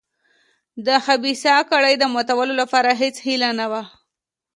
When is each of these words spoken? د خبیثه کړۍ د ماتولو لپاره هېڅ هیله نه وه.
د 0.85 0.87
خبیثه 1.05 1.55
کړۍ 1.69 1.93
د 1.99 2.03
ماتولو 2.13 2.53
لپاره 2.61 2.89
هېڅ 3.01 3.15
هیله 3.27 3.49
نه 3.59 3.65
وه. 3.71 3.83